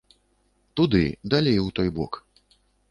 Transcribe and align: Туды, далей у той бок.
Туды, 0.81 1.03
далей 1.35 1.59
у 1.67 1.71
той 1.79 1.89
бок. 2.01 2.23